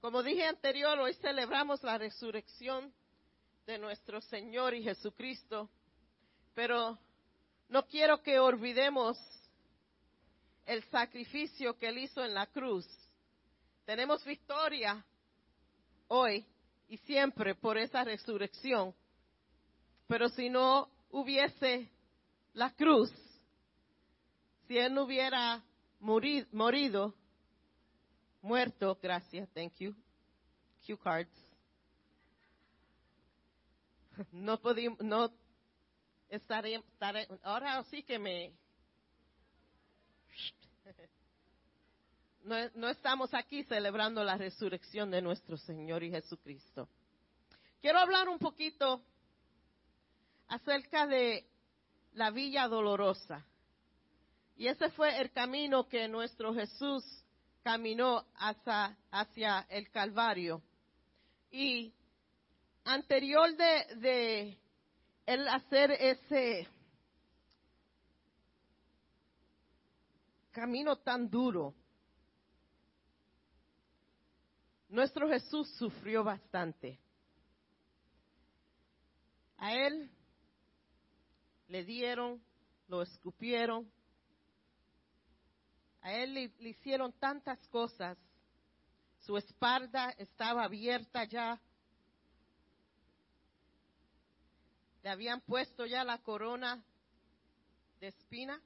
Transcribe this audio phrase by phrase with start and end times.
[0.00, 2.90] Como dije anterior, hoy celebramos la resurrección
[3.66, 5.68] de nuestro Señor y Jesucristo,
[6.54, 6.98] pero
[7.68, 9.18] no quiero que olvidemos
[10.64, 12.86] el sacrificio que Él hizo en la cruz.
[13.84, 15.04] Tenemos victoria
[16.08, 16.46] hoy
[16.88, 18.94] y siempre por esa resurrección,
[20.06, 21.90] pero si no hubiese
[22.54, 23.12] la cruz,
[24.66, 25.62] si Él no hubiera
[26.00, 27.14] morido,
[28.42, 29.94] muerto, gracias, thank you,
[30.86, 31.30] cue cards,
[34.32, 35.30] no podíamos, no
[36.28, 36.86] estaríamos,
[37.42, 38.52] ahora sí que me,
[42.74, 46.88] no estamos aquí celebrando la resurrección de nuestro Señor y Jesucristo.
[47.80, 49.02] Quiero hablar un poquito
[50.48, 51.46] acerca de
[52.12, 53.44] la Villa Dolorosa.
[54.56, 57.04] Y ese fue el camino que nuestro Jesús
[57.62, 60.62] caminó hacia, hacia el Calvario.
[61.50, 61.92] Y
[62.84, 64.58] anterior de, de
[65.26, 66.66] él hacer ese
[70.50, 71.74] camino tan duro,
[74.88, 76.98] nuestro Jesús sufrió bastante.
[79.58, 80.10] A él
[81.68, 82.42] le dieron,
[82.88, 83.90] lo escupieron,
[86.02, 88.16] a él le, hicieron tantas cosas.
[89.20, 91.60] Su espalda estaba abierta ya.
[95.02, 96.82] Le habían puesto ya la corona
[98.00, 98.60] de espina.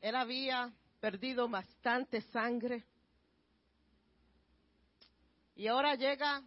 [0.00, 2.84] Él había perdido bastante sangre.
[5.56, 6.42] Y ahora llega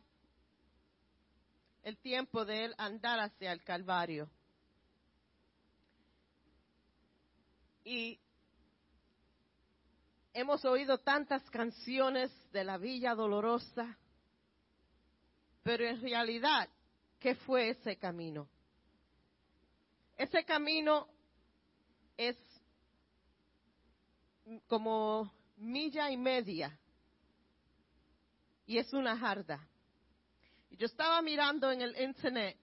[1.84, 4.30] el tiempo de él andar hacia el Calvario.
[7.90, 8.20] Y
[10.34, 13.98] hemos oído tantas canciones de la Villa Dolorosa,
[15.64, 16.68] pero en realidad,
[17.18, 18.50] ¿qué fue ese camino?
[20.18, 21.08] Ese camino
[22.18, 22.36] es
[24.68, 26.78] como milla y media
[28.66, 29.66] y es una jarda.
[30.72, 32.58] Yo estaba mirando en el internet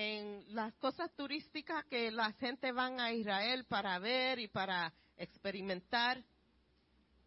[0.00, 6.22] en las cosas turísticas que la gente van a Israel para ver y para experimentar.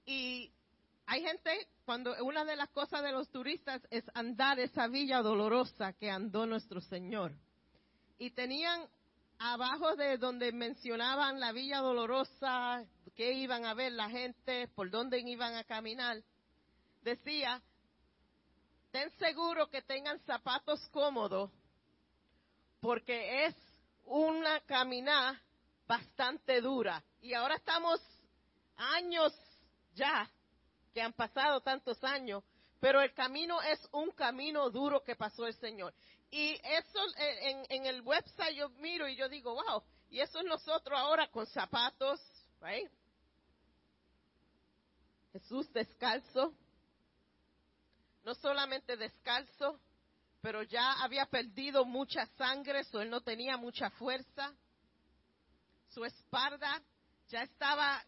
[0.06, 0.50] Y
[1.06, 5.92] hay gente, cuando una de las cosas de los turistas es andar esa villa dolorosa
[5.92, 7.34] que andó nuestro Señor.
[8.18, 8.88] Y tenían
[9.38, 12.86] abajo de donde mencionaban la villa dolorosa,
[13.18, 16.24] que iban a ver la gente, por dónde iban a caminar,
[17.02, 17.62] decía,
[18.92, 21.52] ten seguro que tengan zapatos cómodos
[22.82, 23.56] porque es
[24.06, 25.40] una caminada
[25.88, 27.02] bastante dura.
[27.22, 28.02] Y ahora estamos
[28.76, 29.34] años
[29.94, 30.30] ya,
[30.94, 32.44] que han pasado tantos años,
[32.80, 35.94] pero el camino es un camino duro que pasó el Señor.
[36.32, 40.46] Y eso eh, en, el website yo miro y yo digo, wow, y eso es
[40.46, 42.20] nosotros ahora con zapatos,
[42.62, 42.90] right?
[45.34, 46.54] Jesús descalzo,
[48.24, 49.80] no solamente descalzo,
[50.42, 54.52] pero ya había perdido mucha sangre, so él no tenía mucha fuerza.
[55.90, 56.82] Su espalda
[57.30, 58.04] ya estaba,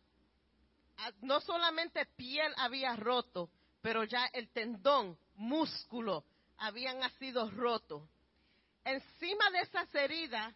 [0.98, 3.50] ah, no solamente piel había roto,
[3.82, 6.26] pero ya el tendón, músculo,
[6.58, 8.10] habían sido roto.
[8.84, 10.56] Encima de esas heridas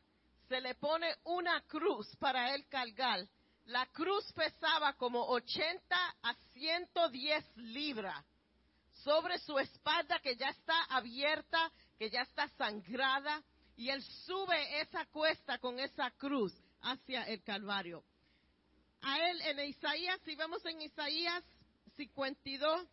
[0.50, 3.28] se le pone una cruz para él cargar.
[3.66, 8.26] La cruz pesaba como 80 a 110 libras
[9.08, 13.42] sobre su espalda que ya está abierta, que ya está sangrada,
[13.78, 18.04] y él sube esa cuesta con esa cruz hacia el Calvario.
[19.02, 21.42] A él en Isaías, si vemos en Isaías
[21.96, 22.86] 52,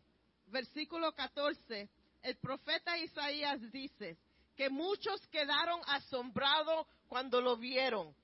[0.46, 1.90] versículo 14,
[2.22, 4.16] el profeta Isaías dice
[4.54, 8.14] que muchos quedaron asombrados cuando lo vieron.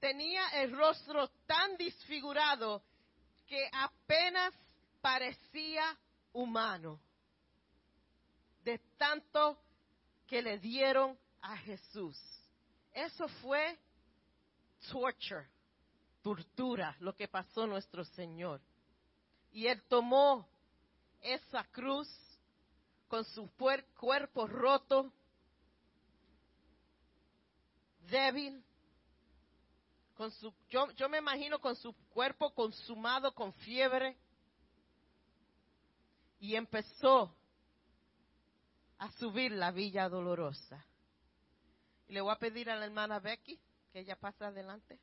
[0.00, 2.82] Tenía el rostro tan disfigurado
[3.46, 4.52] que apenas
[5.00, 5.96] parecía
[6.32, 7.05] humano
[8.66, 9.56] de tanto
[10.26, 12.18] que le dieron a Jesús.
[12.92, 13.78] Eso fue
[14.90, 15.48] torture,
[16.20, 18.60] tortura, lo que pasó nuestro Señor.
[19.52, 20.48] Y Él tomó
[21.22, 22.08] esa cruz
[23.06, 23.48] con su
[23.94, 25.12] cuerpo roto,
[28.10, 28.64] débil,
[30.16, 34.16] con su, yo, yo me imagino con su cuerpo consumado con fiebre,
[36.40, 37.32] y empezó
[38.98, 40.84] a subir la Villa Dolorosa.
[42.08, 43.58] Y le voy a pedir a la hermana Becky
[43.92, 44.98] que ella pase adelante.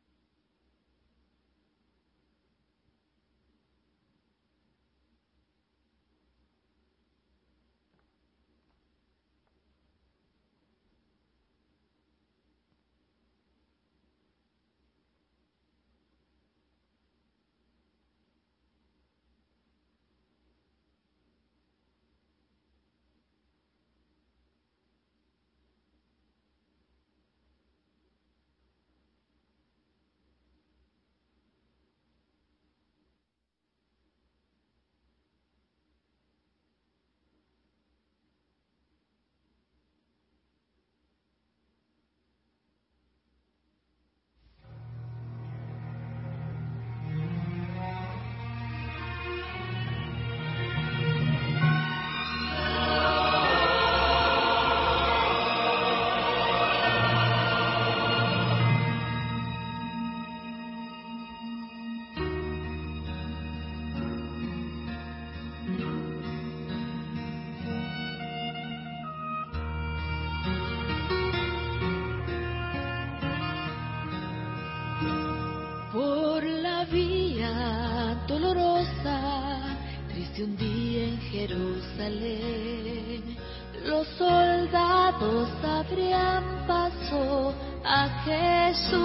[83.86, 87.54] Los soldados abrían paso
[87.86, 89.04] a Jesús,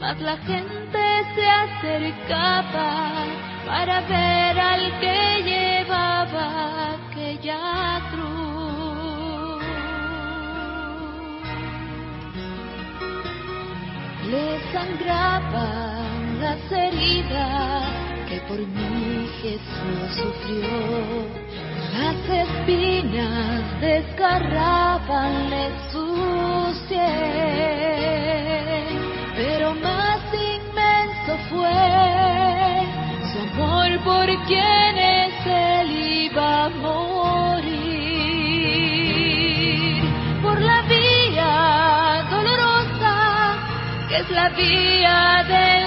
[0.00, 0.98] mas la gente
[1.34, 3.12] se acercaba
[3.66, 9.62] para ver al que llevaba aquella cruz.
[14.30, 17.99] Le sangraban las heridas
[18.50, 20.78] por mí Jesús sufrió
[21.92, 26.08] las espinas desgarrabanle su
[26.88, 27.06] cielo,
[29.36, 31.82] pero más inmenso fue
[33.30, 35.88] su amor por quienes él
[36.24, 37.20] iba a morir.
[40.42, 41.52] Por la vía
[42.30, 43.14] dolorosa,
[44.08, 45.79] que es la vía del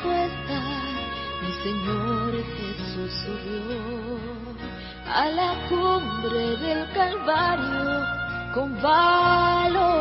[0.00, 0.60] a cuesta,
[1.42, 3.82] mi Señor Jesús subió
[5.12, 8.04] a la cumbre del Calvario
[8.54, 9.94] con valor.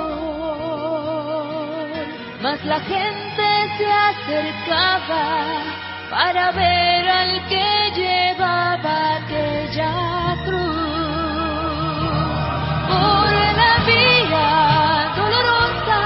[2.42, 5.26] Mas la gente se acercaba
[6.10, 10.84] para ver al que llevaba aquella cruz.
[12.90, 13.32] Por
[13.62, 16.02] la vía dolorosa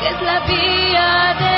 [0.00, 1.57] que es la vía del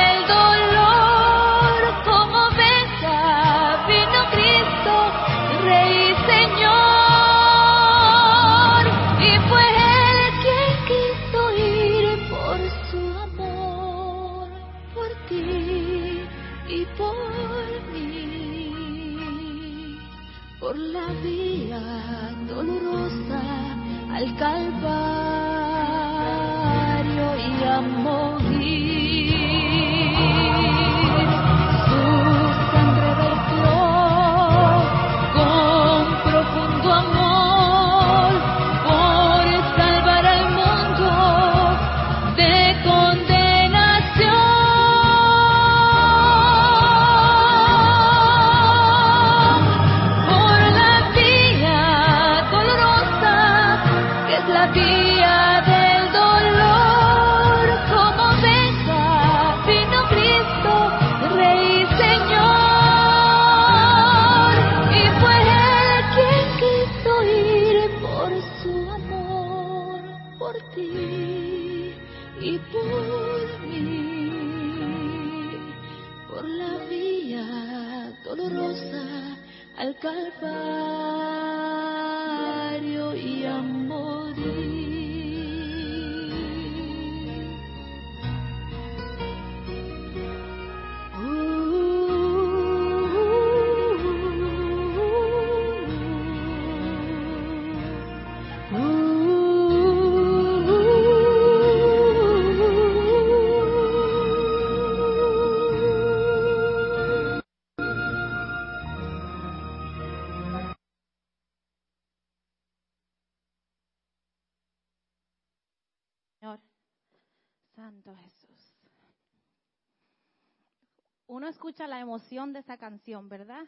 [121.50, 123.64] escucha la emoción de esa canción, ¿verdad?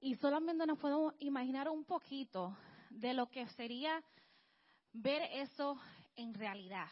[0.00, 2.56] Y solamente nos podemos imaginar un poquito
[2.90, 4.02] de lo que sería
[4.92, 5.80] ver eso
[6.16, 6.88] en realidad.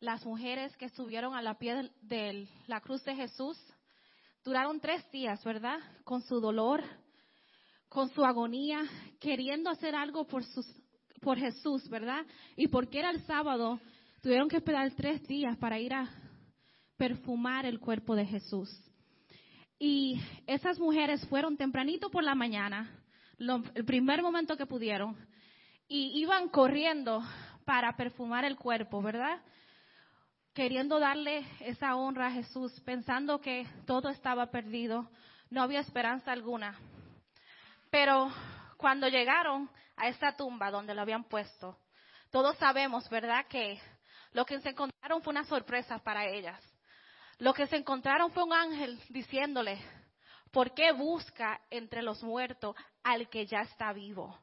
[0.00, 3.58] Las mujeres que subieron a la pie de la cruz de Jesús
[4.44, 5.78] duraron tres días, ¿verdad?
[6.04, 6.84] Con su dolor,
[7.88, 8.82] con su agonía,
[9.20, 10.66] queriendo hacer algo por sus
[11.20, 12.24] por Jesús, ¿verdad?
[12.56, 13.80] Y porque era el sábado,
[14.22, 16.08] tuvieron que esperar tres días para ir a
[16.96, 18.70] perfumar el cuerpo de Jesús.
[19.78, 22.90] Y esas mujeres fueron tempranito por la mañana,
[23.38, 25.16] el primer momento que pudieron,
[25.86, 27.22] y iban corriendo
[27.64, 29.40] para perfumar el cuerpo, ¿verdad?
[30.52, 35.08] Queriendo darle esa honra a Jesús, pensando que todo estaba perdido,
[35.50, 36.76] no había esperanza alguna.
[37.90, 38.32] Pero
[38.76, 41.78] cuando llegaron a esa tumba donde lo habían puesto,
[42.30, 43.80] todos sabemos, ¿verdad?, que
[44.32, 46.60] lo que se encontraron fue una sorpresa para ellas.
[47.38, 49.80] Lo que se encontraron fue un ángel diciéndole,
[50.50, 54.36] ¿por qué busca entre los muertos al que ya está vivo?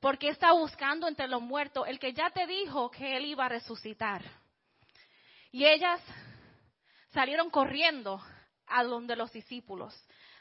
[0.00, 3.46] ¿Por qué está buscando entre los muertos el que ya te dijo que él iba
[3.46, 4.22] a resucitar?
[5.52, 6.00] Y ellas
[7.12, 8.20] salieron corriendo
[8.66, 9.94] a donde los discípulos.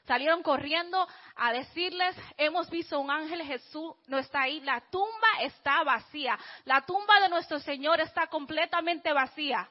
[0.05, 5.83] Salieron corriendo a decirles, hemos visto un ángel, Jesús no está ahí, la tumba está
[5.83, 9.69] vacía, la tumba de nuestro Señor está completamente vacía.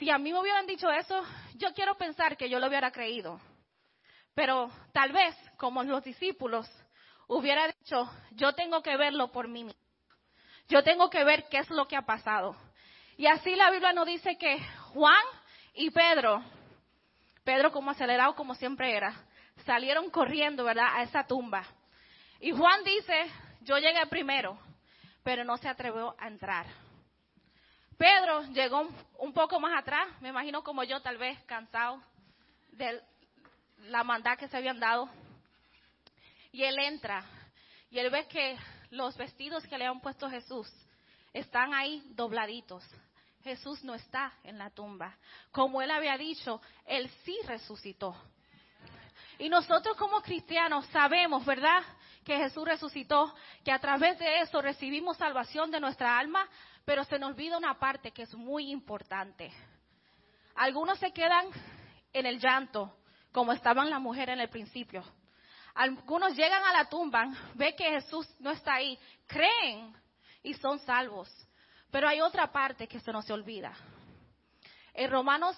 [0.00, 1.22] Si a mí me hubieran dicho eso,
[1.54, 3.40] yo quiero pensar que yo lo hubiera creído.
[4.34, 6.68] Pero tal vez, como los discípulos,
[7.28, 9.80] hubiera dicho, yo tengo que verlo por mí mismo.
[10.68, 12.56] Yo tengo que ver qué es lo que ha pasado.
[13.16, 14.58] Y así la Biblia nos dice que
[14.92, 15.22] Juan
[15.74, 16.42] y Pedro
[17.44, 19.14] Pedro, como acelerado como siempre era,
[19.66, 21.64] salieron corriendo, ¿verdad?, a esa tumba.
[22.38, 23.26] Y Juan dice,
[23.62, 24.58] yo llegué primero,
[25.22, 26.66] pero no se atrevió a entrar.
[28.00, 28.88] Pedro llegó
[29.18, 32.02] un poco más atrás, me imagino como yo, tal vez cansado
[32.72, 32.98] de
[33.88, 35.10] la maldad que se habían dado.
[36.50, 37.22] Y él entra
[37.90, 38.56] y él ve que
[38.88, 40.66] los vestidos que le han puesto Jesús
[41.34, 42.82] están ahí dobladitos.
[43.44, 45.14] Jesús no está en la tumba.
[45.52, 48.16] Como él había dicho, él sí resucitó.
[49.38, 51.82] Y nosotros como cristianos sabemos, ¿verdad?
[52.24, 56.48] Que Jesús resucitó, que a través de eso recibimos salvación de nuestra alma,
[56.90, 59.52] pero se nos olvida una parte que es muy importante.
[60.56, 61.46] Algunos se quedan
[62.12, 62.96] en el llanto,
[63.30, 65.04] como estaban las mujeres en el principio.
[65.72, 69.94] Algunos llegan a la tumba, ven que Jesús no está ahí, creen
[70.42, 71.32] y son salvos.
[71.92, 73.72] Pero hay otra parte que se nos olvida.
[74.92, 75.56] En Romanos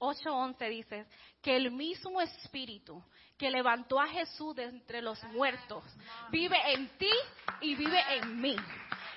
[0.00, 1.06] 8:11 dice
[1.40, 3.00] que el mismo Espíritu
[3.38, 5.84] que levantó a Jesús de entre los muertos
[6.32, 7.12] vive en ti
[7.60, 8.56] y vive en mí.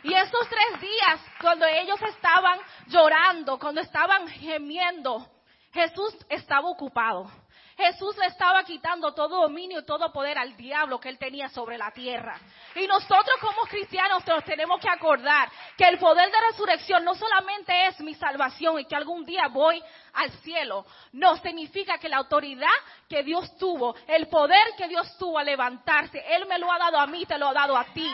[0.06, 5.28] Y esos tres días, cuando ellos estaban llorando, cuando estaban gemiendo,
[5.74, 7.28] Jesús estaba ocupado.
[7.76, 11.76] Jesús le estaba quitando todo dominio y todo poder al diablo que él tenía sobre
[11.80, 12.40] la tierra.
[12.76, 17.88] Y nosotros como cristianos nos tenemos que acordar que el poder de resurrección no solamente
[17.88, 19.84] es mi salvación y que algún día voy
[20.14, 20.86] al cielo.
[21.14, 22.68] No, significa que la autoridad
[23.10, 27.00] que Dios tuvo, el poder que Dios tuvo a levantarse, Él me lo ha dado
[27.00, 28.10] a mí, te lo ha dado a ti.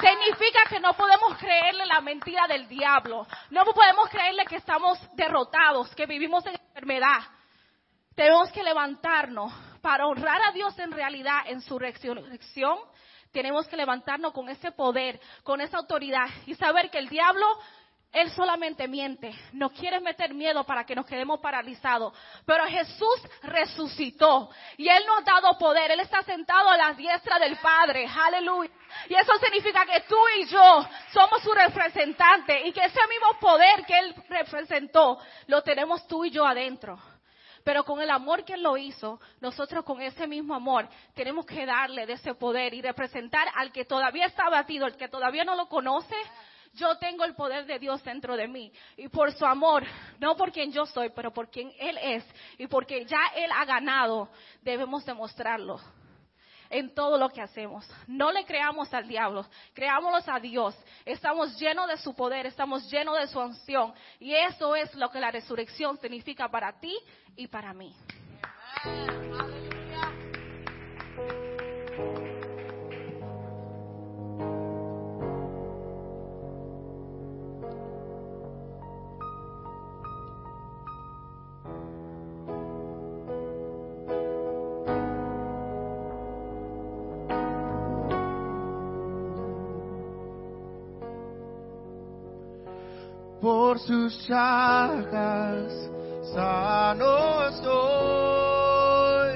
[0.00, 3.26] Significa que no podemos creerle la mentira del diablo.
[3.50, 7.20] No podemos creerle que estamos derrotados, que vivimos en enfermedad.
[8.14, 12.78] Tenemos que levantarnos para honrar a Dios en realidad en su resurrección.
[13.32, 17.46] Tenemos que levantarnos con ese poder, con esa autoridad y saber que el diablo,
[18.14, 19.34] él solamente miente.
[19.52, 22.14] Nos quiere meter miedo para que nos quedemos paralizados.
[22.46, 25.90] Pero Jesús resucitó y Él nos ha dado poder.
[25.90, 28.06] Él está sentado a la diestra del Padre.
[28.06, 28.70] Aleluya.
[29.08, 33.84] Y eso significa que tú y yo somos su representante y que ese mismo poder
[33.84, 35.18] que Él representó
[35.48, 36.96] lo tenemos tú y yo adentro.
[37.64, 41.66] Pero con el amor que Él lo hizo, nosotros con ese mismo amor tenemos que
[41.66, 45.56] darle de ese poder y representar al que todavía está batido, al que todavía no
[45.56, 46.14] lo conoce.
[46.74, 48.72] Yo tengo el poder de Dios dentro de mí.
[48.96, 49.84] Y por su amor,
[50.18, 52.24] no por quien yo soy, pero por quien Él es.
[52.58, 54.28] Y porque ya Él ha ganado,
[54.62, 55.80] debemos demostrarlo
[56.70, 57.88] en todo lo que hacemos.
[58.08, 60.76] No le creamos al diablo, creámoslos a Dios.
[61.04, 63.94] Estamos llenos de su poder, estamos llenos de su unción.
[64.18, 66.96] Y eso es lo que la resurrección significa para ti
[67.36, 67.94] y para mí.
[93.74, 95.72] Por sus llagas
[96.32, 99.34] sano soy,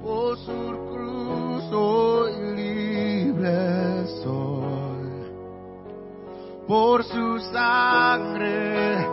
[0.00, 5.10] por su cruz soy libre soy,
[6.68, 9.08] por su sangre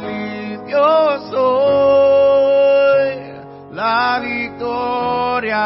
[0.00, 3.10] limpio soy,
[3.72, 5.62] la victoria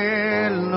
[0.00, 0.70] Él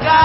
[0.00, 0.21] God.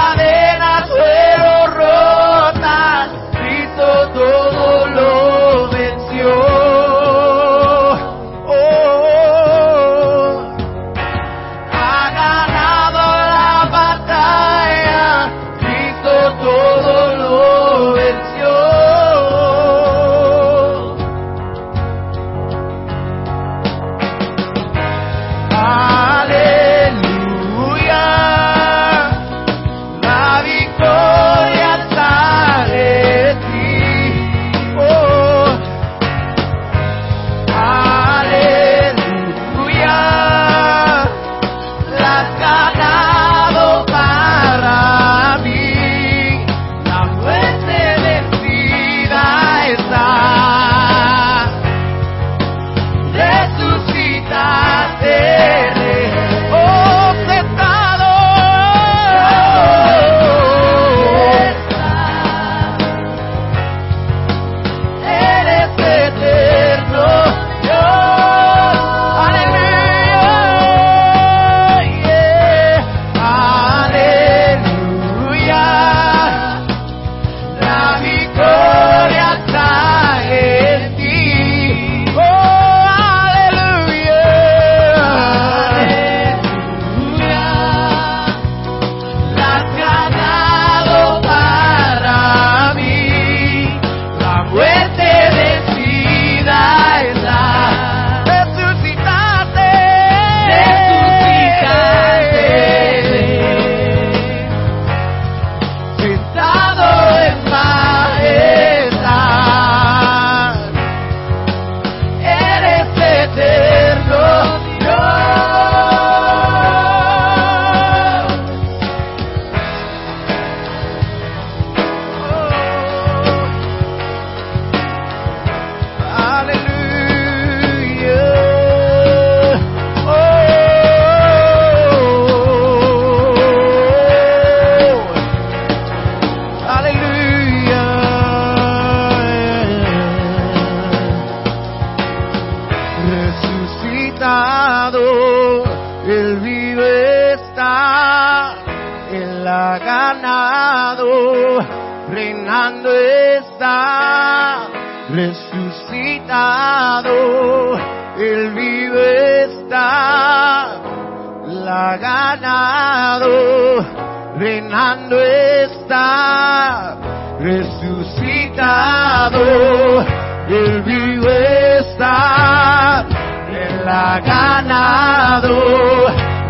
[174.07, 176.07] ha ganado,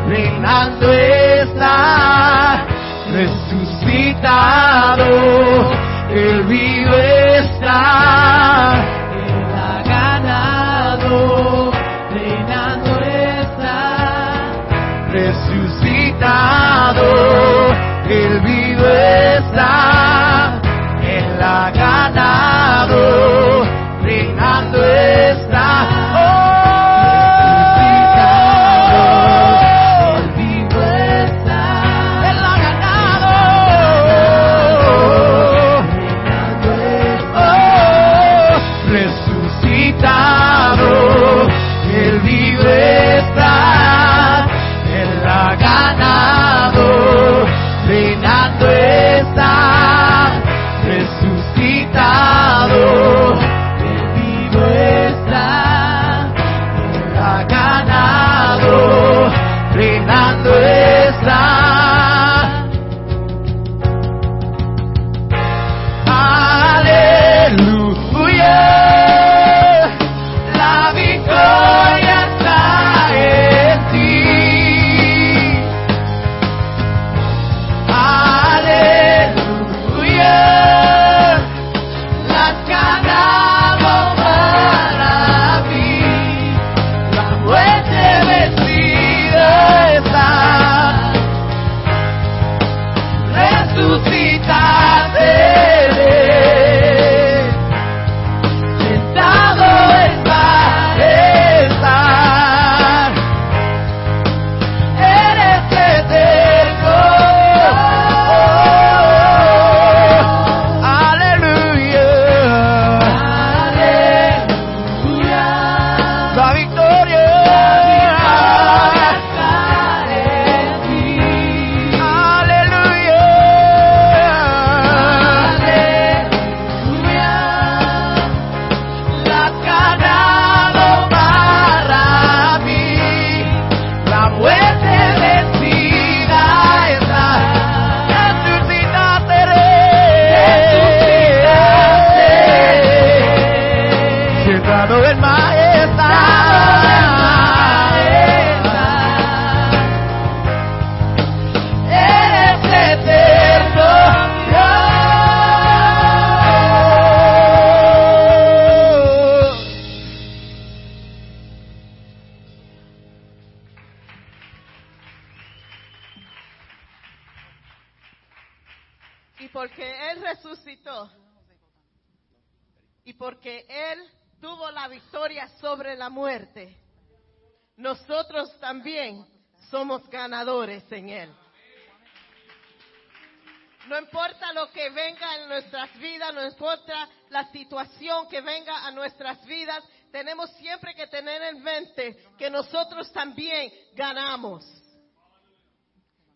[0.08, 2.64] reinando está,
[3.12, 5.06] resucitado,
[6.12, 8.76] el vivo está,
[9.12, 11.72] él ha ganado,
[12.12, 13.80] reinando está,
[15.10, 17.06] resucitado,
[18.08, 19.97] el vivo está.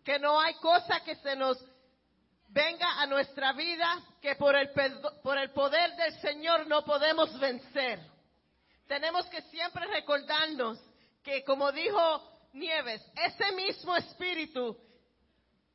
[0.04, 1.58] Que no hay cosa que se nos
[2.48, 4.70] venga a nuestra vida que por el,
[5.22, 8.00] por el poder del Señor no podemos vencer.
[8.86, 10.78] Tenemos que siempre recordarnos
[11.22, 14.76] que, como dijo Nieves, ese mismo espíritu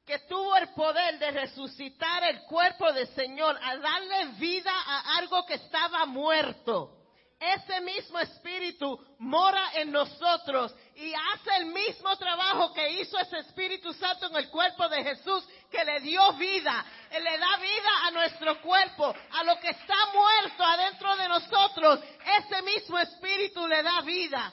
[0.05, 5.45] que tuvo el poder de resucitar el cuerpo del Señor, a darle vida a algo
[5.45, 6.93] que estaba muerto.
[7.37, 13.93] Ese mismo espíritu mora en nosotros y hace el mismo trabajo que hizo ese Espíritu
[13.93, 16.83] Santo en el cuerpo de Jesús, que le dio vida.
[17.11, 21.99] Él le da vida a nuestro cuerpo, a lo que está muerto adentro de nosotros.
[22.39, 24.51] Ese mismo espíritu le da vida.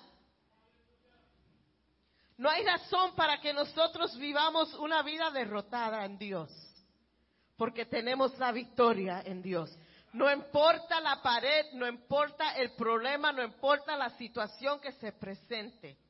[2.36, 6.50] No hay razón para que nosotros vivamos una vida derrotada en Dios,
[7.56, 9.74] porque tenemos la victoria en Dios.
[10.12, 16.03] No importa la pared, no importa el problema, no importa la situación que se presente.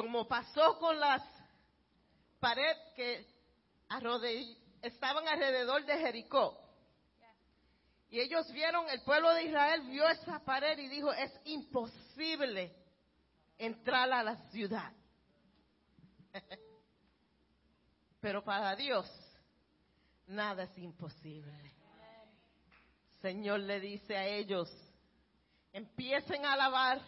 [0.00, 1.22] Como pasó con las
[2.38, 3.26] paredes que
[4.80, 6.58] estaban alrededor de Jericó.
[8.08, 12.74] Y ellos vieron, el pueblo de Israel vio esa pared y dijo, es imposible
[13.58, 14.90] entrar a la ciudad.
[18.22, 19.06] Pero para Dios
[20.28, 21.74] nada es imposible.
[23.20, 24.74] Señor le dice a ellos,
[25.74, 27.02] empiecen a alabar,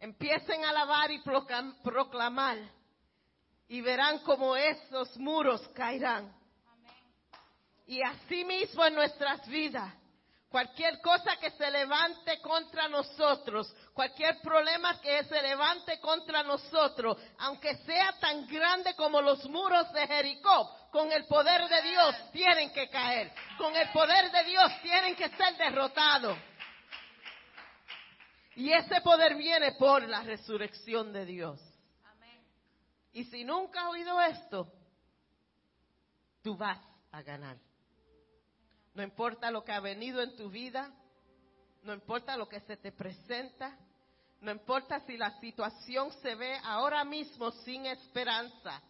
[0.00, 2.58] empiecen a alabar y proclamar
[3.68, 6.34] y verán como esos muros caerán.
[7.86, 9.92] Y así mismo en nuestras vidas
[10.54, 17.74] Cualquier cosa que se levante contra nosotros, cualquier problema que se levante contra nosotros, aunque
[17.78, 22.88] sea tan grande como los muros de Jericó, con el poder de Dios tienen que
[22.88, 23.32] caer.
[23.58, 26.38] Con el poder de Dios tienen que ser derrotados.
[28.56, 31.60] Y ese poder viene por la resurrección de Dios.
[33.12, 34.72] Y si nunca has oído esto,
[36.42, 36.78] tú vas
[37.12, 37.56] a ganar.
[38.94, 40.92] No importa lo que ha venido en tu vida,
[41.82, 43.76] no importa lo que se te presenta,
[44.40, 48.82] no importa si la situación se ve ahora mismo sin esperanza.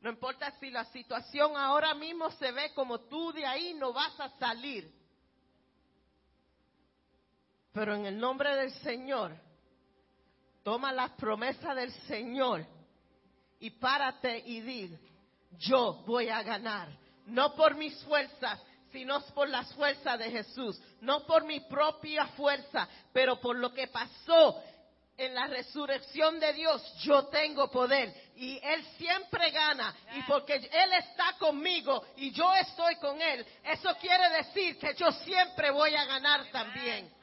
[0.00, 4.18] No importa si la situación ahora mismo se ve como tú de ahí no vas
[4.18, 4.92] a salir.
[7.72, 9.34] Pero en el nombre del Señor,
[10.62, 12.66] toma las promesas del Señor
[13.60, 14.98] y párate y di,
[15.58, 16.88] yo voy a ganar.
[17.26, 22.88] No por mis fuerzas, sino por las fuerzas de Jesús, no por mi propia fuerza,
[23.12, 24.62] pero por lo que pasó
[25.16, 30.92] en la resurrección de Dios, yo tengo poder y Él siempre gana y porque Él
[30.94, 36.04] está conmigo y yo estoy con Él, eso quiere decir que yo siempre voy a
[36.04, 37.21] ganar también.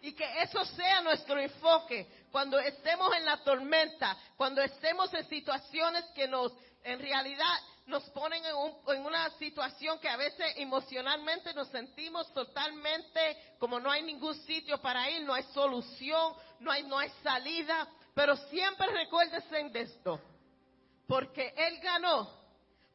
[0.00, 6.04] Y que eso sea nuestro enfoque cuando estemos en la tormenta, cuando estemos en situaciones
[6.14, 6.52] que nos,
[6.84, 13.80] en realidad, nos ponen en, una situación que a veces emocionalmente nos sentimos totalmente como
[13.80, 17.88] no hay ningún sitio para ir, no hay solución, no hay, no hay salida.
[18.14, 20.20] Pero siempre recuérdense de esto,
[21.06, 22.30] porque Él ganó,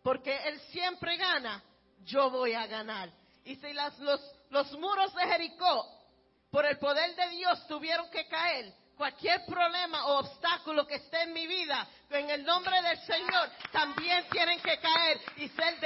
[0.03, 1.63] porque Él siempre gana,
[2.05, 3.09] yo voy a ganar.
[3.43, 6.02] Y si las, los, los muros de Jericó,
[6.53, 11.33] por el poder de Dios, tuvieron que caer, cualquier problema o obstáculo que esté en
[11.33, 15.79] mi vida, en el nombre del Señor, también tienen que caer y ser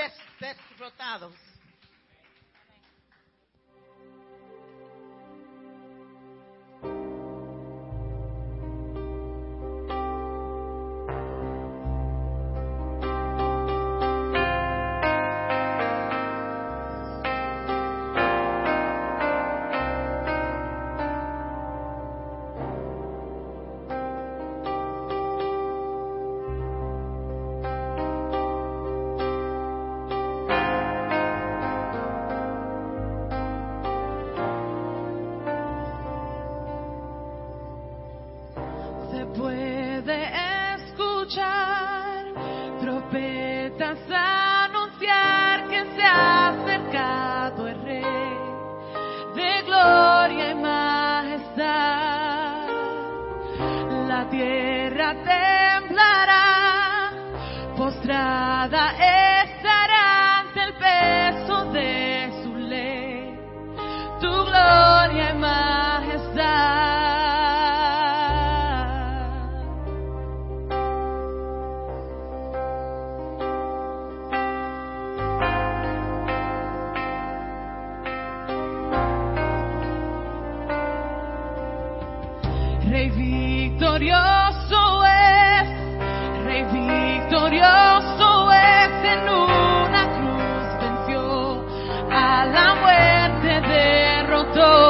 [86.64, 91.64] Victorioso es en una cruz venció,
[92.12, 94.87] a la muerte derrotó.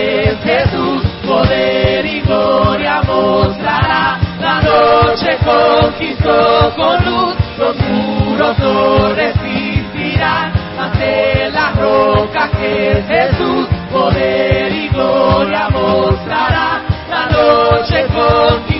[0.00, 4.18] es Jesús, poder y gloria mostrará.
[4.40, 10.52] La noche conquistó con luz, los muros no resistirán.
[10.78, 16.82] Ante la roca que Jesús, poder y gloria mostrará.
[17.10, 18.79] La noche conquistó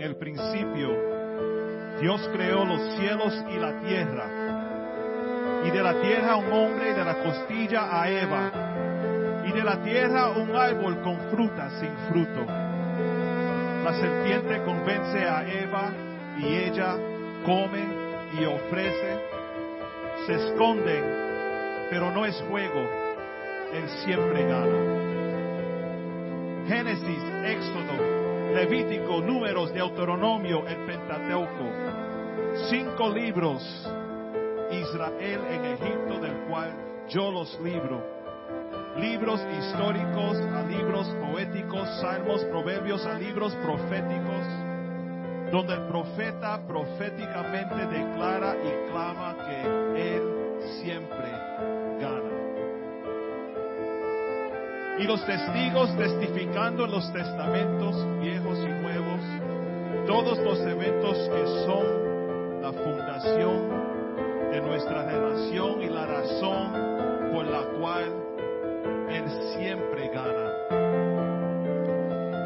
[0.00, 0.88] En el principio
[2.00, 7.04] Dios creó los cielos y la tierra, y de la tierra un hombre, y de
[7.04, 8.50] la costilla a Eva,
[9.46, 12.46] y de la tierra un árbol con fruta sin fruto.
[13.84, 15.92] La serpiente convence a Eva,
[16.38, 16.96] y ella
[17.44, 17.84] come
[18.40, 19.20] y ofrece.
[20.24, 21.04] Se esconden,
[21.90, 22.88] pero no es juego,
[23.74, 24.78] Él siempre gana.
[26.68, 27.89] Génesis, Éxodo,
[28.54, 31.64] Levítico, Números, Deuteronomio, el Pentateuco.
[32.68, 33.62] Cinco libros,
[34.70, 36.72] Israel en Egipto, del cual
[37.08, 38.02] yo los libro.
[38.96, 44.46] Libros históricos a libros poéticos, salmos, proverbios a libros proféticos,
[45.52, 50.39] donde el profeta proféticamente declara y clama que Él
[55.00, 59.20] y los testigos testificando en los testamentos viejos y nuevos
[60.06, 67.62] todos los eventos que son la fundación de nuestra relación y la razón por la
[67.78, 68.12] cual
[69.08, 69.24] Él
[69.56, 70.50] siempre gana.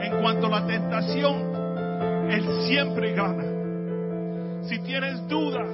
[0.04, 3.44] En cuanto a la tentación, Él siempre gana.
[4.68, 5.64] Si tienes duda,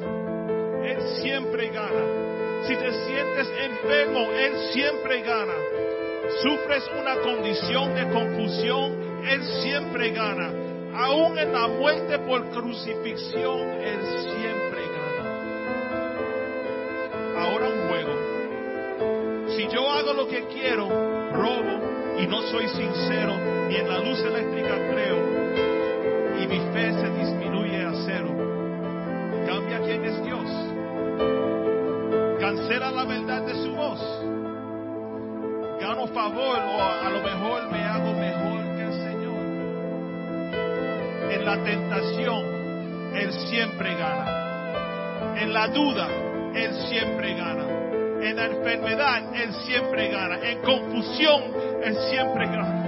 [0.82, 2.64] Él siempre gana.
[2.66, 5.69] Si te sientes enfermo, Él siempre gana
[6.42, 10.52] sufres una condición de confusión, Él siempre gana.
[10.94, 15.24] Aún en la muerte por crucifixión, Él siempre gana.
[17.38, 18.14] Ahora un juego.
[19.56, 20.88] Si yo hago lo que quiero,
[21.32, 21.80] robo
[22.18, 23.34] y no soy sincero,
[23.68, 25.18] ni en la luz eléctrica creo,
[26.40, 28.30] y mi fe se disminuye a cero,
[29.46, 30.46] cambia quién es Dios.
[32.40, 34.19] Cancela la verdad de su voz
[36.14, 39.40] favor o a lo mejor me hago mejor que el Señor.
[41.32, 42.44] En la tentación,
[43.14, 45.36] Él siempre gana.
[45.36, 46.08] En la duda,
[46.54, 47.64] Él siempre gana.
[48.22, 50.38] En la enfermedad, Él siempre gana.
[50.42, 51.42] En confusión,
[51.82, 52.84] Él siempre gana.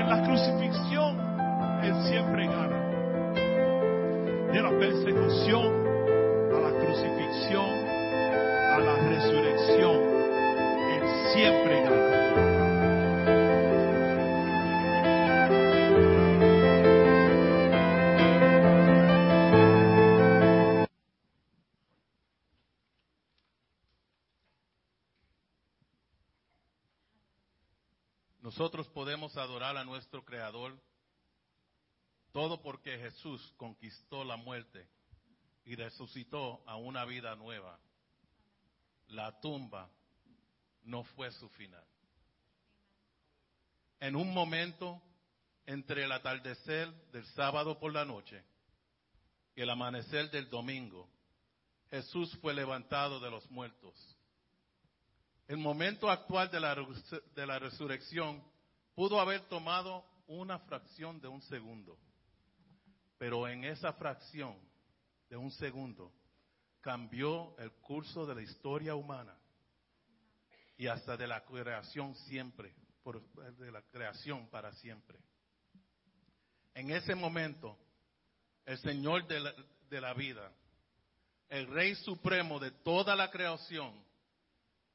[0.00, 1.18] En la crucifixión,
[1.82, 2.76] Él siempre gana.
[4.52, 5.75] De la persecución
[33.10, 34.88] Jesús conquistó la muerte
[35.64, 37.78] y resucitó a una vida nueva.
[39.08, 39.88] La tumba
[40.82, 41.84] no fue su final.
[44.00, 45.00] En un momento
[45.66, 48.44] entre el atardecer del sábado por la noche
[49.54, 51.08] y el amanecer del domingo,
[51.90, 53.94] Jesús fue levantado de los muertos.
[55.46, 56.74] El momento actual de la,
[57.36, 58.42] de la resurrección
[58.96, 61.96] pudo haber tomado una fracción de un segundo,
[63.18, 64.56] pero en esa fracción
[65.28, 66.12] de un segundo
[66.80, 69.36] cambió el curso de la historia humana
[70.76, 73.22] y hasta de la creación siempre, por,
[73.56, 75.18] de la creación para siempre.
[76.74, 77.78] En ese momento,
[78.66, 79.54] el Señor de la,
[79.88, 80.52] de la vida,
[81.48, 84.04] el Rey Supremo de toda la creación,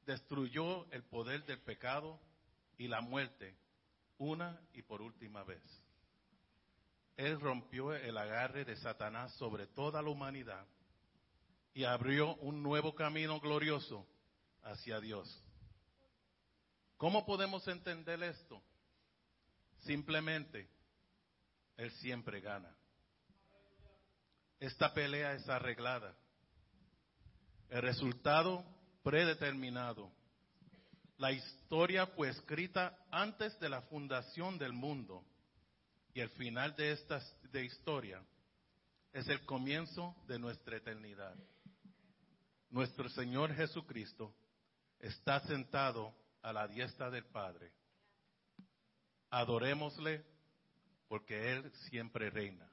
[0.05, 2.19] destruyó el poder del pecado
[2.77, 3.55] y la muerte
[4.17, 5.61] una y por última vez.
[7.17, 10.65] Él rompió el agarre de Satanás sobre toda la humanidad
[11.73, 14.05] y abrió un nuevo camino glorioso
[14.63, 15.43] hacia Dios.
[16.97, 18.61] ¿Cómo podemos entender esto?
[19.79, 20.69] Simplemente,
[21.77, 22.75] Él siempre gana.
[24.59, 26.15] Esta pelea es arreglada.
[27.69, 28.63] El resultado
[29.01, 30.11] predeterminado.
[31.17, 35.25] La historia fue escrita antes de la fundación del mundo
[36.13, 38.23] y el final de esta de historia
[39.13, 41.35] es el comienzo de nuestra eternidad.
[42.69, 44.33] Nuestro Señor Jesucristo
[44.99, 47.71] está sentado a la diestra del Padre.
[49.29, 50.23] Adorémosle
[51.07, 52.70] porque Él siempre reina.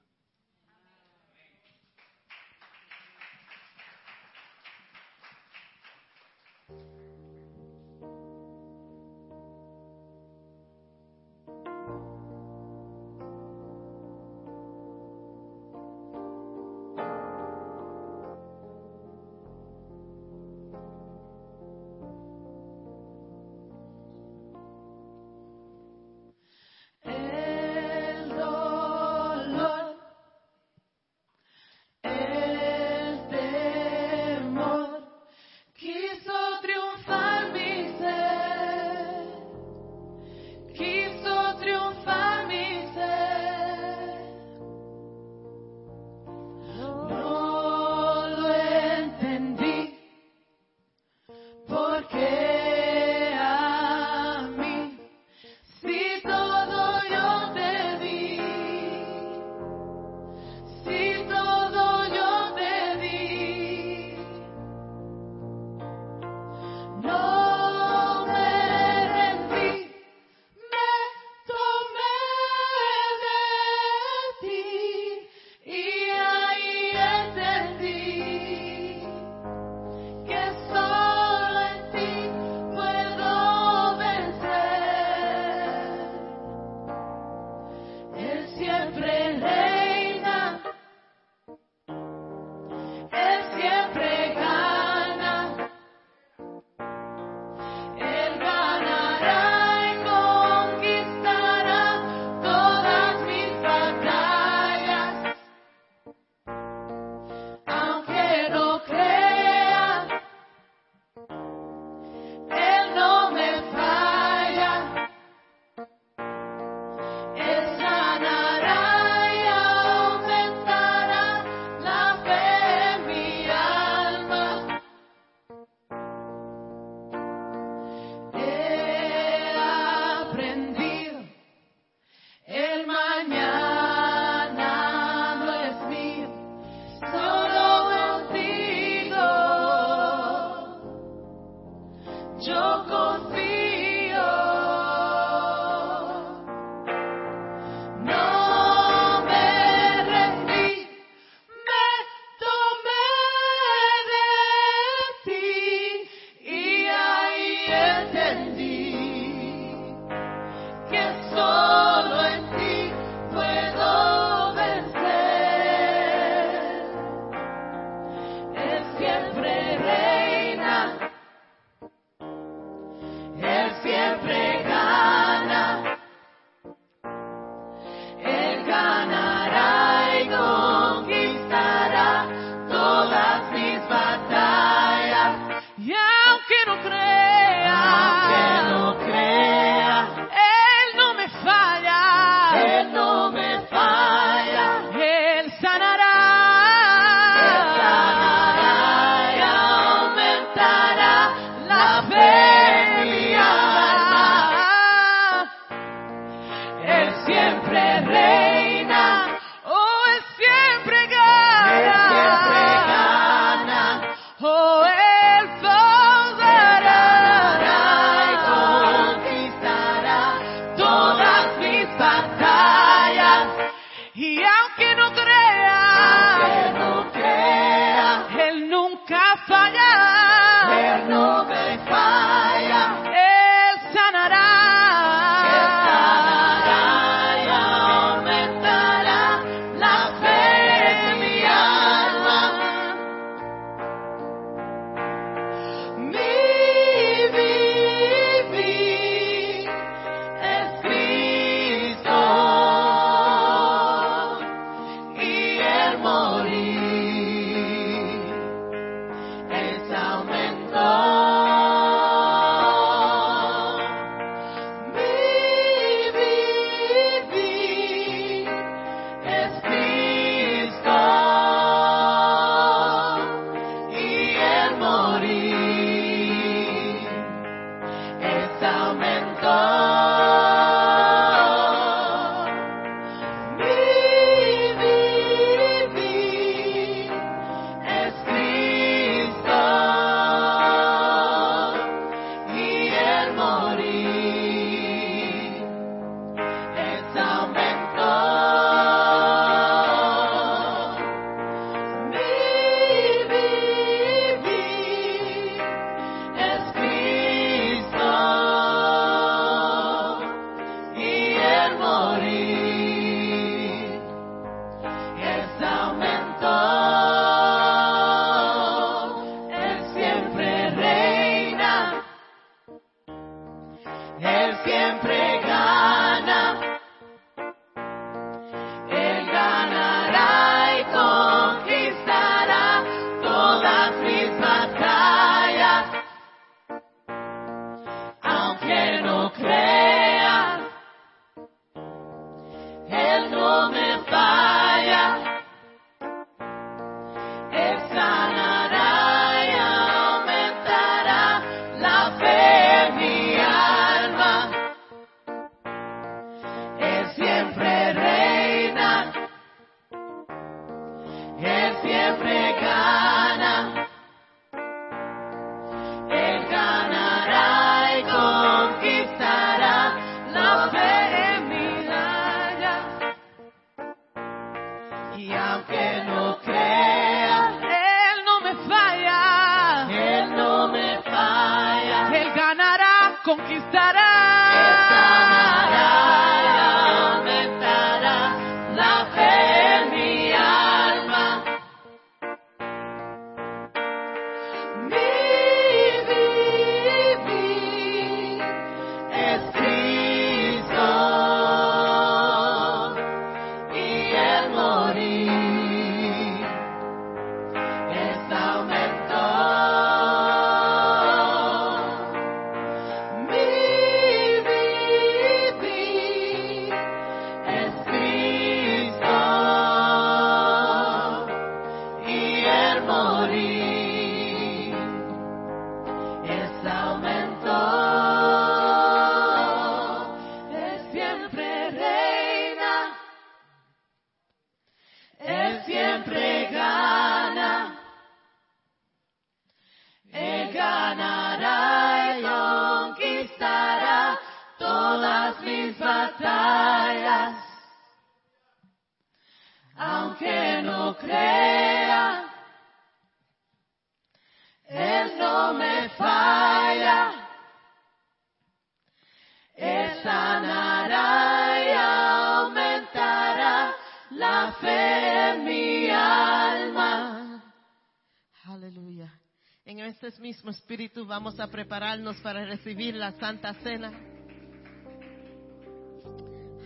[471.19, 473.91] vamos a prepararnos para recibir la Santa Cena.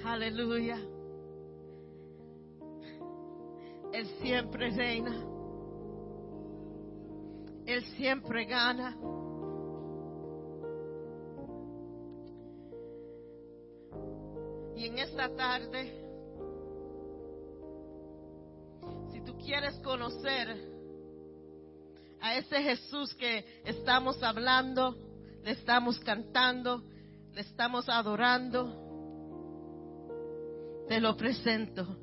[0.05, 0.77] Aleluya.
[3.95, 5.25] Él siempre reina.
[7.65, 8.95] Él siempre gana.
[14.77, 15.93] Y en esta tarde,
[19.13, 20.72] si tú quieres conocer
[22.43, 24.97] ese Jesús que estamos hablando,
[25.43, 26.83] le estamos cantando,
[27.33, 28.79] le estamos adorando,
[30.89, 31.99] te lo presento.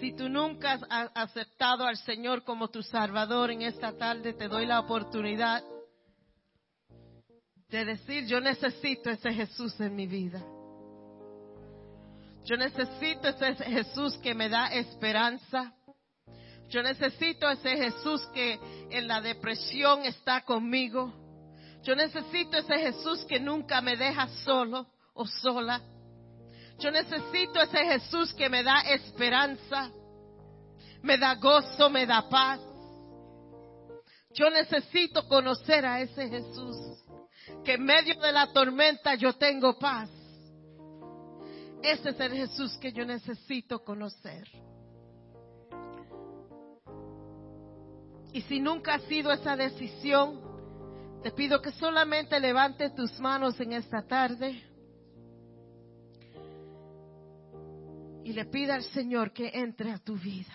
[0.00, 4.66] Si tú nunca has aceptado al Señor como tu Salvador en esta tarde, te doy
[4.66, 5.62] la oportunidad
[7.68, 10.42] de decir, yo necesito ese Jesús en mi vida.
[12.44, 15.74] Yo necesito ese Jesús que me da esperanza,
[16.68, 18.58] yo necesito ese Jesús que
[18.90, 21.12] en la depresión está conmigo.
[21.82, 25.80] Yo necesito ese Jesús que nunca me deja solo o sola.
[26.78, 29.90] Yo necesito ese Jesús que me da esperanza,
[31.02, 32.60] me da gozo, me da paz.
[34.34, 36.76] Yo necesito conocer a ese Jesús,
[37.64, 40.10] que en medio de la tormenta yo tengo paz.
[41.82, 44.46] Ese es el Jesús que yo necesito conocer.
[48.32, 50.40] Y si nunca ha sido esa decisión,
[51.22, 54.62] te pido que solamente levantes tus manos en esta tarde
[58.24, 60.52] y le pida al Señor que entre a tu vida.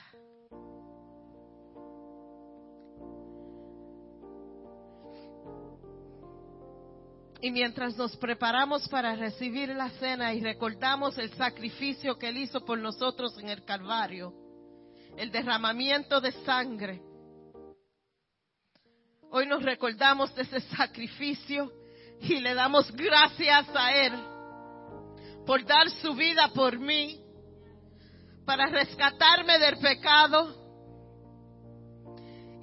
[7.42, 12.64] Y mientras nos preparamos para recibir la cena y recordamos el sacrificio que Él hizo
[12.64, 14.32] por nosotros en el Calvario,
[15.18, 17.02] el derramamiento de sangre,
[19.32, 21.72] hoy nos recordamos de ese sacrificio
[22.22, 24.14] y le damos gracias a Él
[25.46, 27.20] por dar su vida por mí,
[28.46, 30.60] para rescatarme del pecado.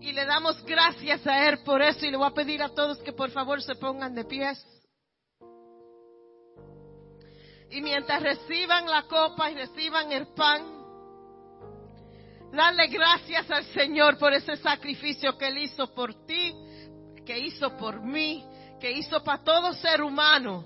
[0.00, 2.98] Y le damos gracias a Él por eso y le voy a pedir a todos
[2.98, 4.64] que por favor se pongan de pies.
[7.70, 10.77] Y mientras reciban la copa y reciban el pan,
[12.52, 16.54] darle gracias al Señor por ese sacrificio que Él hizo por ti,
[17.24, 18.44] que hizo por mí,
[18.80, 20.64] que hizo para todo ser humano.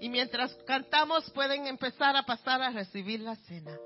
[0.00, 3.76] Y mientras cantamos pueden empezar a pasar a recibir la cena.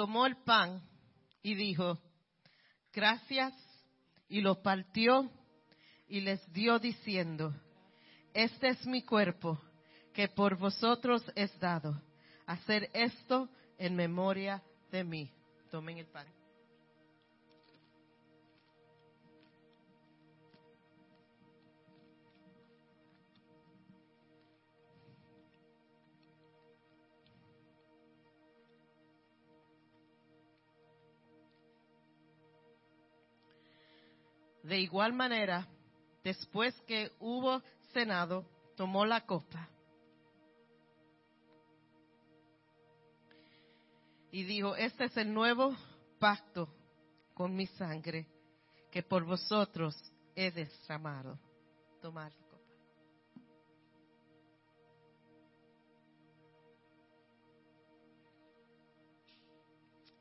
[0.00, 0.80] Tomó el pan
[1.42, 1.98] y dijo,
[2.90, 3.52] gracias,
[4.30, 5.30] y lo partió
[6.08, 7.54] y les dio diciendo,
[8.32, 9.60] este es mi cuerpo
[10.14, 12.00] que por vosotros es dado.
[12.46, 15.30] Hacer esto en memoria de mí.
[15.70, 16.39] Tomen el pan.
[34.70, 35.66] De igual manera,
[36.22, 37.60] después que hubo
[37.92, 38.46] cenado,
[38.76, 39.68] tomó la copa
[44.30, 45.76] y dijo, este es el nuevo
[46.20, 46.68] pacto
[47.34, 48.28] con mi sangre
[48.92, 49.96] que por vosotros
[50.36, 51.36] he derramado.
[52.00, 52.64] Tomar la copa.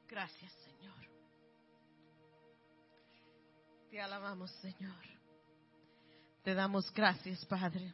[0.08, 0.80] Gracias, Señor.
[3.90, 5.04] Te alabamos, Señor.
[6.44, 7.92] Te damos gracias, Padre.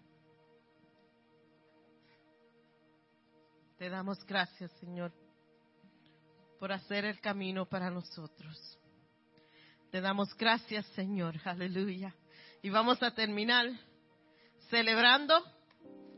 [3.77, 5.13] Te damos gracias, Señor,
[6.59, 8.77] por hacer el camino para nosotros.
[9.89, 11.35] Te damos gracias, Señor.
[11.45, 12.13] Aleluya.
[12.61, 13.67] Y vamos a terminar
[14.69, 15.41] celebrando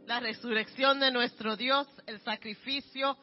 [0.07, 3.15] la resurrección de nuestro Dios, el sacrificio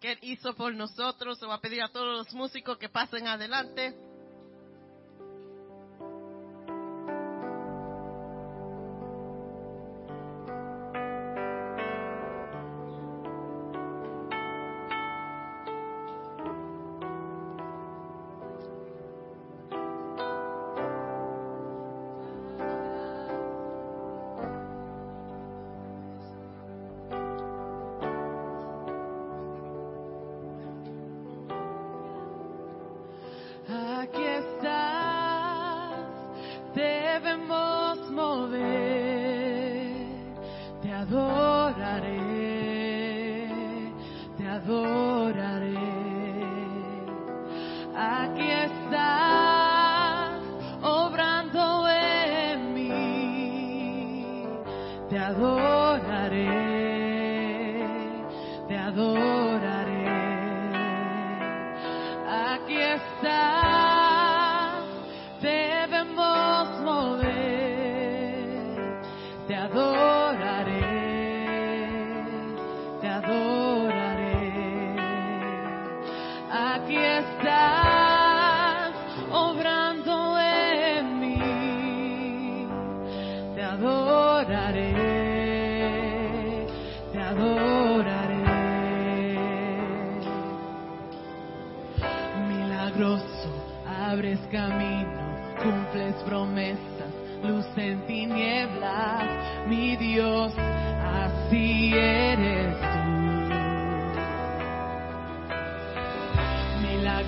[0.00, 1.38] que Él hizo por nosotros.
[1.40, 4.05] Se va a pedir a todos los músicos que pasen adelante.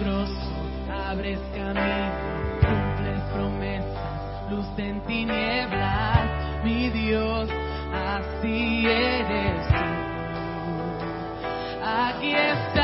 [0.09, 0.33] Milagroso,
[1.07, 2.13] abres camino,
[2.61, 7.51] cumples promesas, luz en tinieblas, mi Dios,
[7.93, 9.75] así eres tú.
[11.85, 12.78] Aquí estás,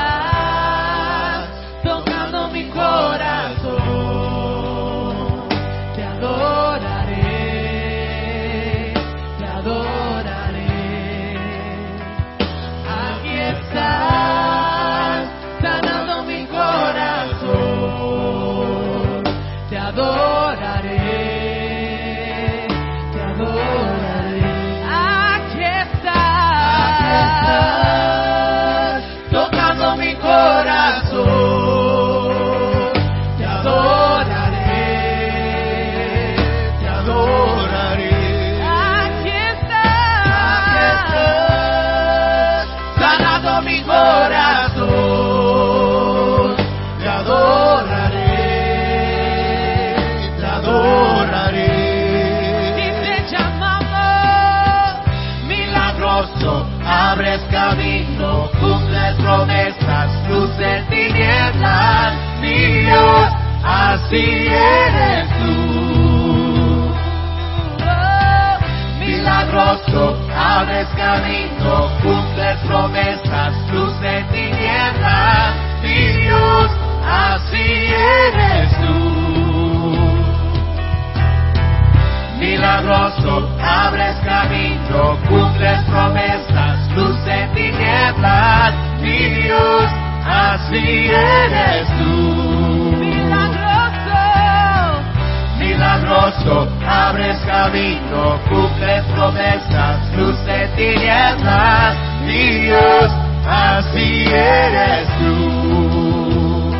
[67.80, 68.58] Oh,
[69.00, 75.54] milagroso, abres camino, cumples promesas, luz de tinieblas.
[75.82, 76.70] Mi Dios,
[77.04, 79.00] así eres tú.
[82.38, 88.74] Milagroso, abres camino, cumples promesas, luz de tinieblas.
[89.00, 89.90] Mi Dios,
[90.24, 92.33] así eres tú.
[97.46, 101.96] Camino, cumples promesas, luz de tinieblas,
[102.26, 103.10] Dios,
[103.46, 106.74] así eres tú.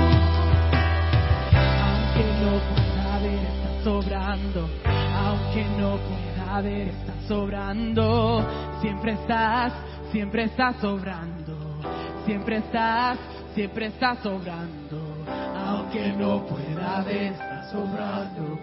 [1.84, 4.68] Aunque no pueda ver, estás sobrando.
[5.24, 8.46] Aunque no pueda ver, estás sobrando.
[8.80, 9.72] Siempre estás,
[10.12, 11.56] siempre estás sobrando.
[12.26, 13.18] Siempre estás,
[13.54, 14.84] siempre estás sobrando.
[16.05, 18.59] Aunque no pueda ver, estás sobrando.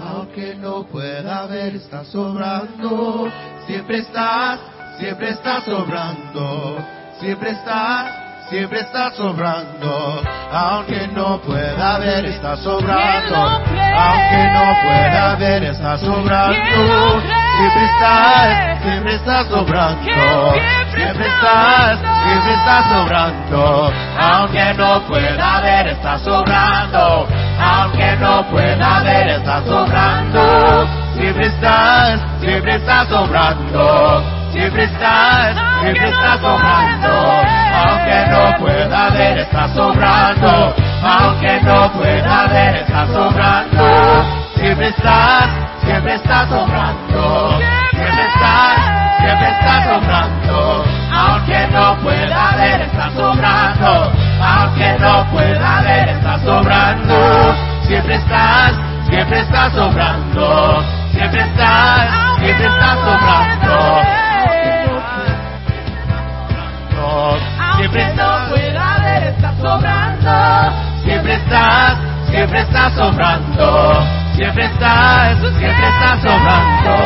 [0.00, 3.30] Aunque no pueda ver, estás sobrando.
[3.66, 4.60] Siempre estás,
[4.98, 6.78] siempre estás sobrando.
[7.20, 10.22] Siempre estás, siempre estás sobrando.
[10.50, 13.36] Aunque no pueda ver, estás sobrando.
[13.36, 17.20] Aunque no pueda ver, estás sobrando.
[17.58, 20.85] Siempre estás, siempre estás sobrando.
[20.96, 23.92] Siempre estás, siempre estás sobrando.
[24.18, 27.28] Aunque no pueda ver, estás sobrando.
[27.60, 30.88] Aunque no pueda ver, estás sobrando.
[31.14, 34.24] Siempre estás, siempre estás sobrando.
[34.52, 37.42] Siempre estás, siempre estás sobrando.
[37.76, 40.74] Aunque no pueda ver, estás sobrando.
[41.02, 44.24] Aunque no pueda ver, estás sobrando.
[44.56, 45.48] Siempre estás,
[45.84, 47.58] siempre estás sobrando.
[47.90, 48.75] Siempre estás,
[49.18, 50.84] siempre estás sobrando.
[51.12, 54.12] Aunque no pueda ver, estás sobrando.
[54.40, 57.54] Aunque no pueda ver, estás sobrando.
[57.86, 58.72] Siempre estás,
[59.08, 60.84] siempre estás sobrando.
[61.12, 62.08] Siempre estás,
[62.38, 64.02] siempre estás sobrando.
[67.76, 70.72] Siempre no pueda ver, estás sobrando.
[71.04, 71.96] Siempre estás,
[72.30, 74.06] siempre estás sobrando.
[74.34, 76.96] Siempre estás, siempre estás sobrando.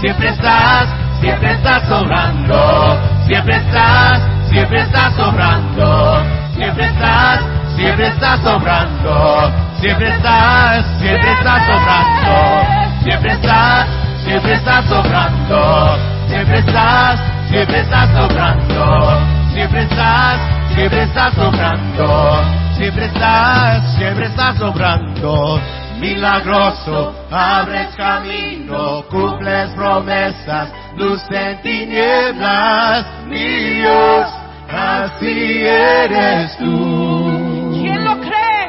[0.00, 0.86] Siempre estás,
[1.24, 2.98] siempre estás sobrando.
[3.26, 4.20] Siempre estás,
[4.50, 6.22] siempre estás sobrando.
[6.54, 7.40] Siempre estás,
[7.76, 9.52] siempre estás sobrando.
[9.80, 12.76] Siempre estás, siempre estás sobrando.
[13.02, 13.86] Siempre estás,
[14.24, 15.98] siempre estás sobrando.
[16.28, 19.18] Siempre estás, siempre estás sobrando.
[19.54, 20.38] Siempre estás,
[20.74, 22.42] siempre estás sobrando.
[22.76, 25.83] Siempre estás, siempre estás sobrando.
[26.00, 34.26] Milagroso, abres camino, cumples promesas, luz en tinieblas, mi Dios,
[34.68, 37.70] así eres tú.
[37.72, 38.68] ¿Quién lo cree?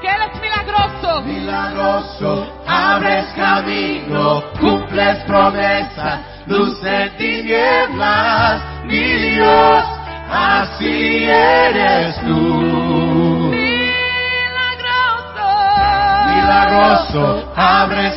[0.00, 1.22] Que Él es milagroso.
[1.22, 9.84] Milagroso, abres camino, cumples promesas, luz en tinieblas, mi Dios,
[10.30, 13.41] así eres tú.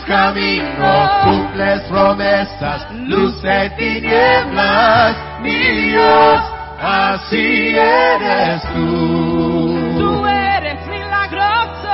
[0.05, 6.41] Abres camino, cumples promesas, luz en tinieblas, mi Dios,
[6.79, 9.95] así eres tú.
[9.97, 11.89] Tú eres milagroso.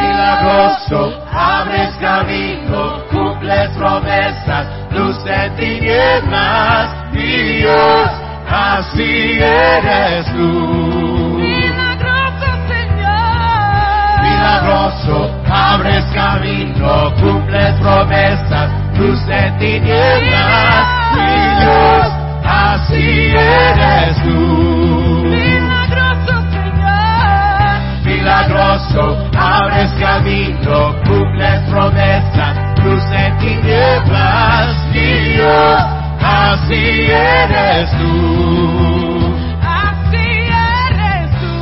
[0.00, 8.10] Milagroso, abres camino, cumples promesas, luz en tinieblas, mi Dios,
[8.48, 11.38] así eres tú.
[11.38, 14.22] Milagroso, Señor.
[14.22, 22.06] Milagroso, abres camino, cumples promesas, luz en tinieblas, mi Dios,
[22.44, 25.24] así eres tú.
[25.24, 27.76] Milagroso, Señor.
[28.04, 35.82] Milagroso, abres camino, cumples promesas, luz en tinieblas, mi Dios,
[36.20, 39.34] así eres tú.
[39.62, 41.54] Así eres tú.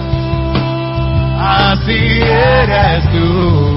[1.40, 3.72] Así eres tú.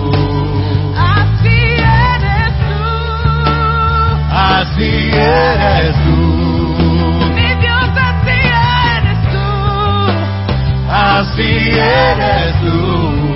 [4.45, 6.19] Así eres tú.
[7.33, 8.37] Mi Dios, así
[8.93, 9.49] eres tú.
[10.91, 13.35] Así eres tú.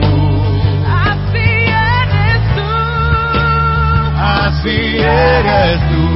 [0.87, 2.71] Así eres tú.
[4.19, 6.09] Así eres tú.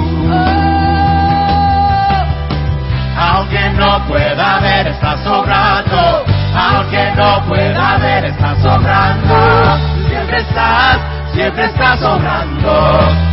[3.17, 6.23] Aunque no pueda ver, está sobrando.
[6.55, 9.37] Aunque no pueda ver, está sobrando.
[10.07, 10.97] Siempre estás,
[11.33, 13.32] siempre estás sobrando.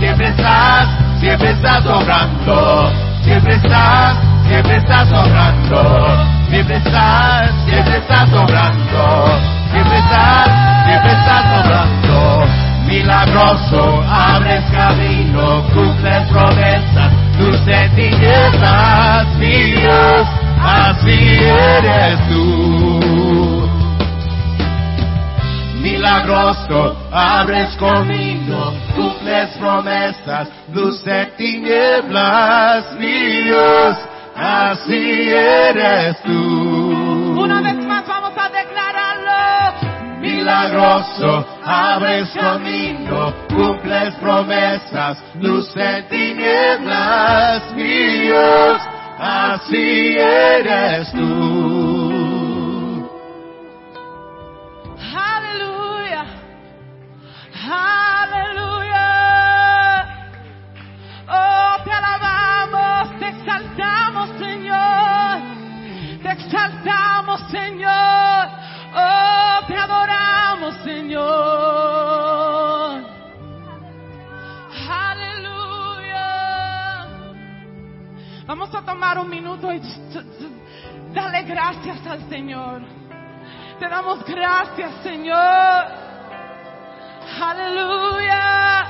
[0.00, 0.88] Siempre estás,
[1.20, 2.90] siempre estás sobrando.
[3.22, 4.16] Siempre estás,
[4.48, 6.40] siempre estás sobrando.
[6.48, 9.38] Siempre estás, siempre estás sobrando.
[9.70, 10.48] Siempre estás,
[10.86, 12.46] siempre estás sobrando.
[12.86, 20.26] Milagroso, abres camino, cumples promesas, en tinieblas, mi Dios,
[20.60, 23.69] así eres tú.
[26.00, 33.98] Milagroso, abres camino, cumples promesas, luz en tinieblas, mi Dios,
[34.34, 37.38] así eres tú.
[37.38, 40.20] Una vez más vamos a declararlo.
[40.20, 48.80] Milagroso, abres camino, cumples promesas, luz en tinieblas, mi Dios,
[49.18, 51.79] así eres tú.
[78.50, 79.80] Vamos a tomar un minuto y
[81.14, 82.82] darle gracias al Señor.
[83.78, 86.09] Te damos gracias, Señor.
[87.38, 88.86] Aleluya.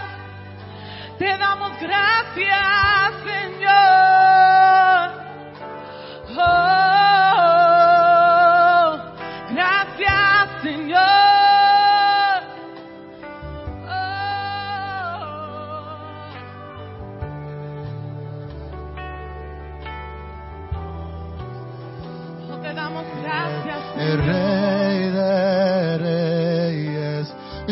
[1.18, 5.10] Te damos gracias, Señor.
[6.38, 7.52] Oh,
[9.50, 11.00] gracias, Señor.
[22.50, 24.79] Oh, te damos gracias, Señor.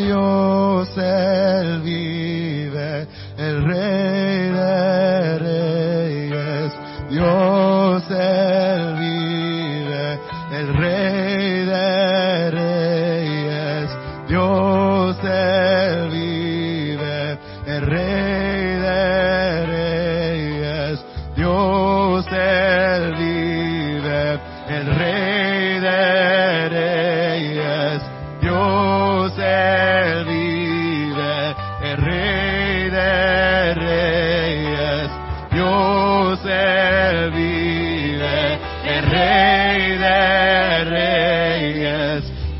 [0.09, 3.05] Dios él vive,
[3.37, 6.73] el rey de reyes,
[7.11, 10.19] Dios él vive,
[10.51, 13.89] el rey de reyes,
[14.27, 17.37] Dios él vive,
[17.67, 21.05] el rey de reyes,
[21.35, 28.01] Dios él vive, el rey de reyes,
[28.41, 29.78] Dios él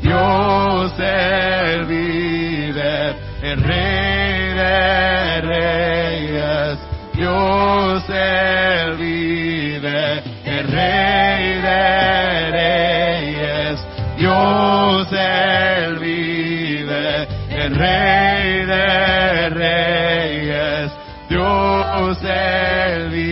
[0.02, 6.78] Dios él vive, el rey de reyes,
[7.14, 13.86] Dios él vive, el rey de reyes,
[14.18, 20.92] Dios él vive, el rey de reyes,
[21.28, 23.29] Dios él vive.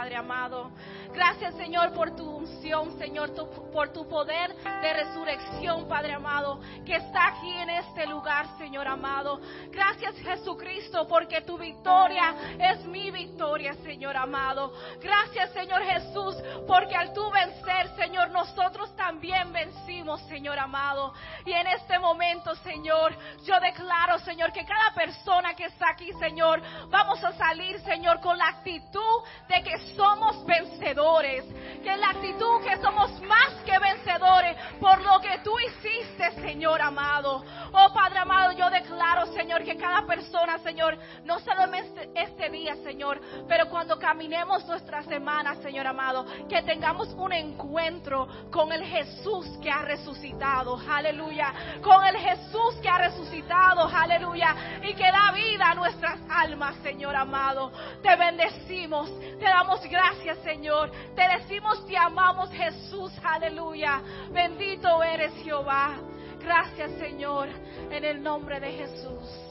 [0.00, 0.70] Padre amado.
[1.12, 6.96] Gracias, Señor, por tu unción, Señor, tu- por tu poder de resurrección, Padre amado, que
[6.96, 9.38] está aquí en este lugar, Señor amado.
[9.70, 14.72] Gracias, Jesucristo, porque tu victoria es mi victoria, Señor amado.
[15.00, 16.36] Gracias, Señor Jesús,
[16.66, 21.14] porque al tú vencer, Señor, nosotros también vencimos, Señor amado.
[21.44, 26.60] Y en este momento, Señor, yo declaro, Señor, que cada persona que está aquí, Señor,
[26.88, 31.44] vamos a salir, Señor, con la actitud de que somos vencedores.
[31.82, 37.44] Que la actitud que somos más que vencedores por lo que tú hiciste, Señor amado.
[37.72, 39.26] Oh Padre amado, yo declaro,
[39.60, 45.54] Señor, que cada persona, Señor, no solamente este día, Señor, pero cuando caminemos nuestra semana,
[45.56, 52.16] Señor amado, que tengamos un encuentro con el Jesús que ha resucitado, aleluya, con el
[52.16, 57.70] Jesús que ha resucitado, aleluya, y que da vida a nuestras almas, Señor amado.
[58.02, 64.00] Te bendecimos, te damos gracias, Señor, te decimos, te amamos, Jesús, aleluya.
[64.30, 65.98] Bendito eres Jehová.
[66.40, 67.48] Gracias, Señor,
[67.90, 69.49] en el nombre de Jesús.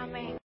[0.00, 0.38] Amén.